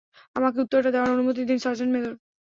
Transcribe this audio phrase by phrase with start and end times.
[0.35, 2.13] আমাকে উত্তরটা দেওয়ার অনুমতি দিন, সার্জেন্ট মেজর।